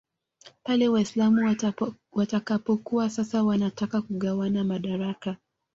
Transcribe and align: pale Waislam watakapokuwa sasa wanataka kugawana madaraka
pale 0.63 0.87
Waislam 0.89 1.55
watakapokuwa 2.11 3.09
sasa 3.09 3.43
wanataka 3.43 4.01
kugawana 4.01 4.63
madaraka 4.63 5.37